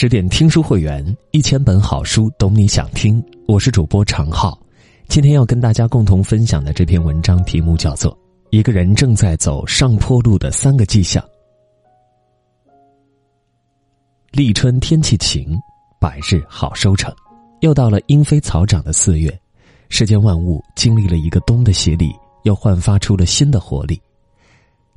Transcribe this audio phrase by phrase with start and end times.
[0.00, 3.22] 十点听书会员，一千本好书，懂你想听。
[3.46, 4.58] 我是主播常浩，
[5.08, 8.10] 今天要跟大家共同分享的这篇文章题目叫做
[8.48, 11.22] 《一个人正在走上坡路的三个迹象》。
[14.32, 15.54] 立春天气晴，
[16.00, 17.14] 百日好收成。
[17.60, 19.38] 又到了莺飞草长的四月，
[19.90, 22.10] 世间万物经历了一个冬的洗礼，
[22.44, 24.00] 又焕发出了新的活力。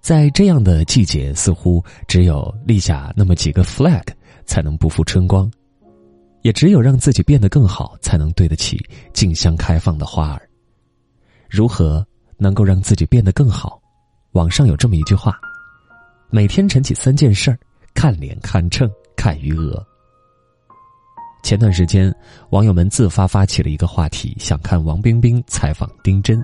[0.00, 4.04] 在这样的季节，似乎只有立下那么几个 flag。
[4.44, 5.50] 才能不负春光，
[6.42, 8.78] 也只有让自己变得更好，才能对得起
[9.12, 10.48] 竞相开放的花儿。
[11.48, 13.80] 如何能够让自己变得更好？
[14.32, 15.38] 网上有这么一句话：
[16.30, 17.58] 每天晨起三件事儿，
[17.94, 19.86] 看脸、看秤、看余额。
[21.42, 22.14] 前段时间，
[22.50, 26.42] 网友们自发发起了一个话题，想看王冰冰采访丁真。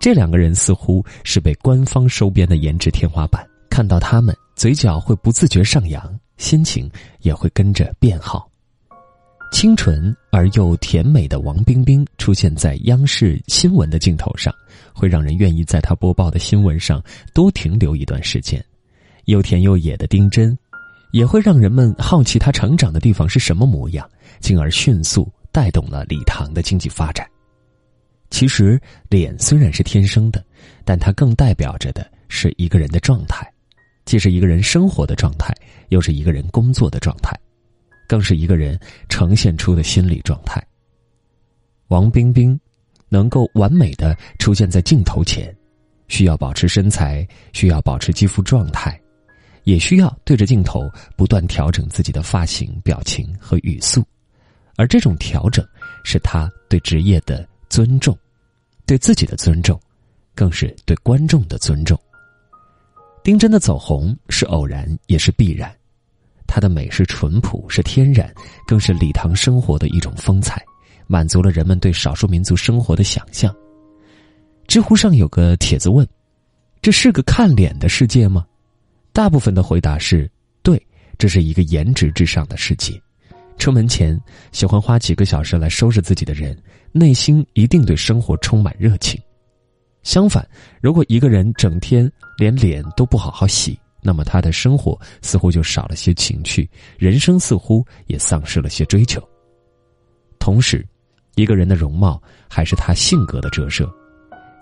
[0.00, 6.18] 这两个人似乎是被官方收编的颜值天花板，看到他们，嘴角会不自觉上扬。
[6.42, 8.50] 心情也会跟着变好。
[9.52, 14.52] 清纯而又甜美的王冰冰出现在央视新闻的镜头上，
[14.92, 17.00] 会让人愿意在她播报的新闻上
[17.32, 18.62] 多停留一段时间。
[19.26, 20.58] 又甜又野的丁真，
[21.12, 24.08] 也会让人们好奇她成长的地方是什么模样，
[24.40, 27.24] 进而迅速带动了礼堂的经济发展。
[28.30, 30.42] 其实，脸虽然是天生的，
[30.84, 33.51] 但它更代表着的是一个人的状态。
[34.04, 35.54] 既是一个人生活的状态，
[35.88, 37.38] 又是一个人工作的状态，
[38.08, 40.62] 更是一个人呈现出的心理状态。
[41.88, 42.58] 王冰冰
[43.08, 45.54] 能够完美的出现在镜头前，
[46.08, 48.98] 需要保持身材，需要保持肌肤状态，
[49.64, 54.02] 也需要对着镜头不断调整自己的发型、表情和语速，
[54.76, 55.64] 而这种调整
[56.02, 58.18] 是他对职业的尊重，
[58.86, 59.78] 对自己的尊重，
[60.34, 61.98] 更是对观众的尊重。
[63.22, 65.72] 丁真的走红是偶然也是必然，
[66.46, 68.32] 她的美是淳朴是天然，
[68.66, 70.60] 更是礼堂生活的一种风采，
[71.06, 73.54] 满足了人们对少数民族生活的想象。
[74.66, 76.06] 知乎上有个帖子问
[76.82, 78.44] ：“这是个看脸的世界吗？”
[79.12, 80.28] 大部分的回答是
[80.62, 80.84] ：“对，
[81.16, 83.00] 这是一个颜值至上的世界。”
[83.58, 84.18] 出门前
[84.50, 86.56] 喜欢花几个小时来收拾自己的人，
[86.90, 89.20] 内心一定对生活充满热情。
[90.02, 90.46] 相反，
[90.80, 96.68] 如果一个人整天连脸都不好好洗，那么他的生活似乎就少了些情趣，
[96.98, 99.22] 人生似乎也丧失了些追求。
[100.38, 100.84] 同时，
[101.36, 103.88] 一个人的容貌还是他性格的折射。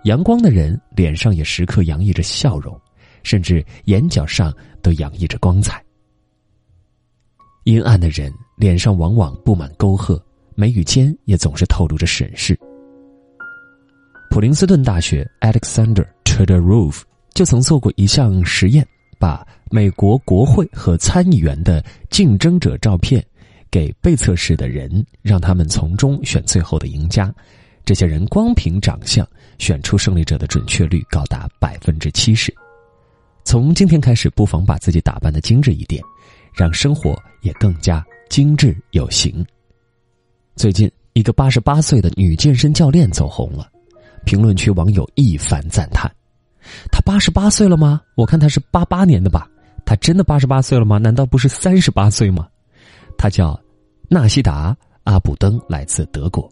[0.04, 2.78] 阳光的人脸上也时刻洋溢着笑容，
[3.22, 5.82] 甚至眼角上都洋溢着光彩。
[7.64, 10.22] 阴暗的人脸上往往布满沟壑，
[10.54, 12.58] 眉宇间也总是透露着审视。
[14.30, 17.04] 普林斯顿大学 Alexander t r e d e r o o f
[17.34, 18.86] 就曾做过一项实验，
[19.18, 23.22] 把美国国会和参议员的竞争者照片
[23.72, 27.34] 给被测试的人，让他们从中选最后的赢家。
[27.84, 29.26] 这些人光凭长相
[29.58, 32.54] 选出胜利者的准确率高达百分之七十。
[33.42, 36.00] 从今天开始，不妨把自己打扮的精致一点，
[36.54, 39.44] 让生活也更加精致有型。
[40.54, 43.69] 最近，一个八十八岁的女健身教练走红了。
[44.24, 46.10] 评论区网友一番赞叹
[46.90, 48.00] ：“他八十八岁了吗？
[48.14, 49.48] 我看他是八八年的吧？
[49.84, 50.98] 他真的八十八岁了吗？
[50.98, 52.48] 难道不是三十八岁吗？”
[53.18, 53.60] 他叫
[54.08, 54.72] 纳西达·
[55.04, 56.50] 阿卜登，来自德国。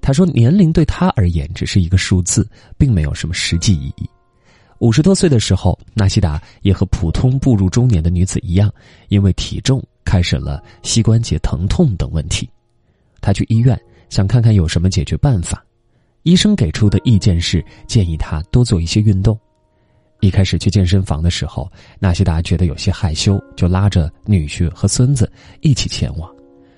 [0.00, 2.48] 他说：“年龄对他而言只是一个数字，
[2.78, 4.08] 并没有什么实际意义。”
[4.78, 8.72] 五十多岁的时候，纳西达也和普通步入中年的女子一样，
[9.08, 12.48] 因为体重开始了膝关节疼痛等问题。
[13.20, 13.76] 他去医院
[14.08, 15.64] 想看看有什么解决办法。
[16.28, 19.38] 医生给出的意见是建议他多做一些运动。
[20.20, 26.30] 一开始去健身房的时候，纳西达觉得有些害羞，就拉着女婿和孙子一起前往。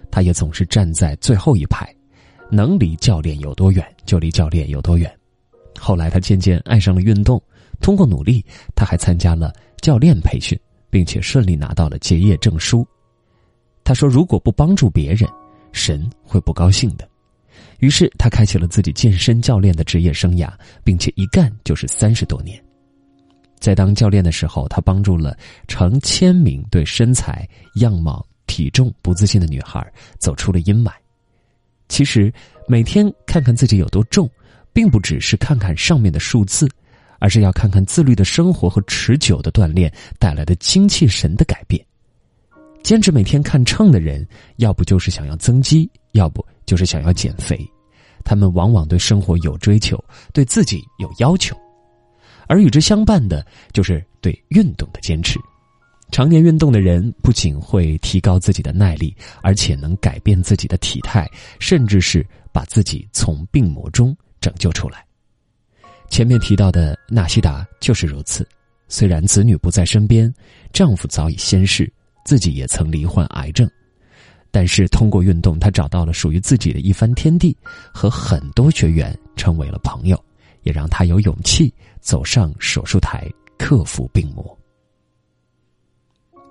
[0.08, 1.92] 他也总是站在最后一排，
[2.48, 5.12] 能离教练有多远就离教练有多远。
[5.80, 7.42] 后来他渐渐爱上了运动，
[7.80, 8.44] 通过努力，
[8.76, 10.56] 他还参加了教练培训，
[10.90, 12.86] 并且顺利拿到了结业证书。
[13.82, 15.28] 他说：“如果不帮助别人，
[15.72, 17.09] 神会不高兴的。”
[17.80, 20.50] 于是他开启了自己健身教练的职业生涯，
[20.84, 22.62] 并且一干就是三十多年。
[23.58, 25.36] 在当教练的时候，他帮助了
[25.68, 27.46] 成千名对身材、
[27.76, 29.84] 样貌、体重不自信的女孩
[30.18, 30.92] 走出了阴霾。
[31.88, 32.32] 其实，
[32.68, 34.30] 每天看看自己有多重，
[34.72, 36.68] 并不只是看看上面的数字，
[37.18, 41.84] 而是要看看自律的生活和持久的锻炼带来的精气神的改变。
[42.82, 46.42] 坚持每天看秤的人，要不就是想要增肌，要不。
[46.70, 47.68] 就是想要减肥，
[48.22, 49.98] 他们往往对生活有追求，
[50.32, 51.56] 对自己有要求，
[52.46, 55.36] 而与之相伴的就是对运动的坚持。
[56.12, 59.12] 常年运动的人不仅会提高自己的耐力，
[59.42, 61.28] 而且能改变自己的体态，
[61.58, 65.04] 甚至是把自己从病魔中拯救出来。
[66.08, 68.46] 前面提到的纳西达就是如此。
[68.86, 70.32] 虽然子女不在身边，
[70.72, 71.92] 丈夫早已仙逝，
[72.24, 73.68] 自己也曾罹患癌症，
[74.50, 77.56] 但是通过运动，他找到了属于自己的一番天地，
[77.92, 80.22] 和很多学员成为了朋友，
[80.62, 84.58] 也让他有勇气走上手术台，克服病魔。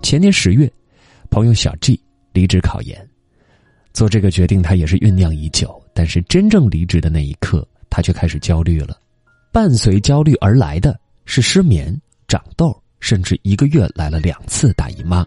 [0.02, 0.72] 前年十月，
[1.30, 2.00] 朋友小 G
[2.32, 3.06] 离职考研，
[3.92, 8.98] 做这个决定他也是酝酿已久，但是真正离职的那一刻，他却开始焦虑了。
[9.52, 12.00] 伴随焦虑而来的是失眠、
[12.30, 15.26] 长痘，甚至一个月来了两次大姨妈。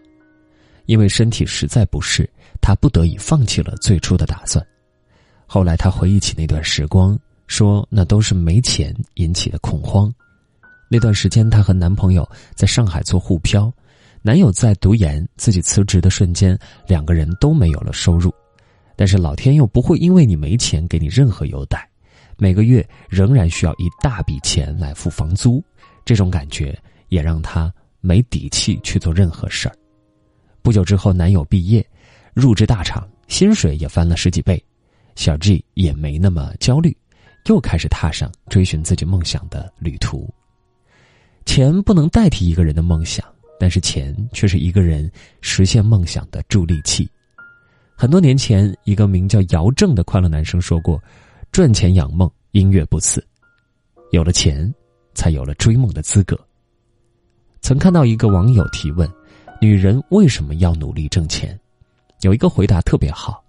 [0.85, 2.29] 因为身体实在不适，
[2.61, 4.65] 他不得已放弃了最初的打算。
[5.45, 10.13] 后来他回忆起那段时光，说那都是没钱引起的恐慌。
[10.89, 13.71] 那段时间，她和男朋友在上海做沪漂。
[14.21, 16.57] 男友在读研，自己辞职的瞬间，
[16.87, 18.33] 两个人都没有了收入，
[18.95, 21.89] 但是老天又不会因为你没钱给你任何优待，
[22.37, 25.63] 每个月仍然需要一大笔钱来付房租，
[26.05, 26.77] 这种感觉
[27.09, 29.75] 也让她没底气去做任何事儿。
[30.63, 31.85] 不久之后，男友毕业，
[32.33, 34.59] 入职大厂，薪水也翻了十几倍，
[35.15, 36.97] 小 G 也没那么焦虑，
[37.45, 40.33] 又开始踏上追寻自己梦想的旅途。
[41.45, 43.23] 钱不能代替一个人的梦想。
[43.59, 47.09] 但是钱却是一个人实现梦想的助力器。
[47.95, 51.01] 很多年前，一个名叫姚正的快乐男生说过
[51.49, 53.25] ：“赚钱养梦，音乐不死。
[54.11, 54.69] 有了钱，
[55.13, 56.37] 才有了追梦的资格。”
[57.61, 59.09] 曾看到一个网友提问
[59.63, 61.57] ：“女人为什么要努力挣钱？”
[62.19, 63.41] 有一个回答特别好：“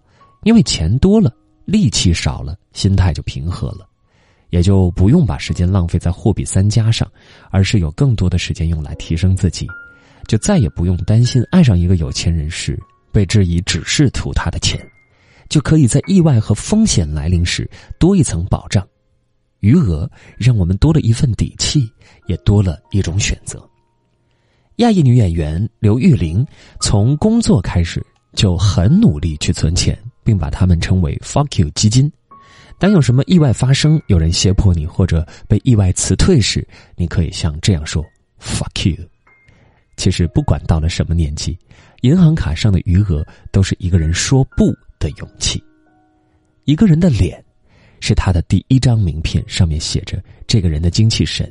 [0.44, 1.34] 因为钱多了，
[1.64, 3.84] 力气少了，心态就平和了，
[4.50, 7.10] 也就不用把时间浪费在货比三家上，
[7.50, 9.66] 而是有更多的时间用来提升自己。”
[10.28, 12.80] 就再也不用担心爱上一个有钱人时
[13.12, 14.80] 被质疑只是图他的钱，
[15.48, 17.68] 就可以在意外和风险来临时
[17.98, 18.86] 多一层保障。
[19.58, 20.08] 余额
[20.38, 21.90] 让我们多了一份底气，
[22.28, 23.68] 也多了一种选择。
[24.76, 26.44] 亚裔女演员刘玉玲
[26.80, 32.10] 从工作开始就很努力去存钱，并把他们称为 “fuck you” 基金。
[32.76, 36.66] 当有什么意外发生，有人胁迫你或者被意外辞退时，
[36.96, 38.04] 你可以像这样说
[38.40, 38.96] ：“fuck you。”
[39.96, 41.56] 其实，不管到了什么年纪，
[42.00, 45.62] 银行卡上的余额都是一个人说不的勇气。
[46.64, 47.42] 一个人的脸，
[48.00, 51.46] 是他的第一张名片，上面写着这个人的精气神；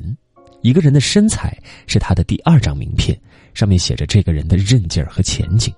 [0.64, 1.54] 一个人的身材，
[1.86, 3.14] 是他的第二张名片，
[3.52, 5.70] 上面写着这个人的韧劲儿和前景；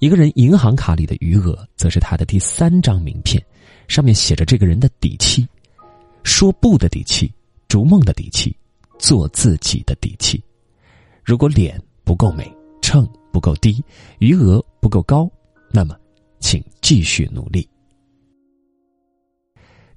[0.00, 3.40] 一个人银行卡里的余额，则是他的第三张名片，
[3.86, 5.46] 上面写着这个人的底气——
[6.24, 7.32] 说不的底气，
[7.68, 8.52] 逐梦的底气，
[8.98, 10.42] 做自己的底气。
[11.22, 12.52] 如果脸不够美，
[12.82, 13.80] 秤不够低，
[14.18, 15.30] 余额不够高，
[15.70, 15.96] 那么，
[16.40, 17.64] 请继续努力。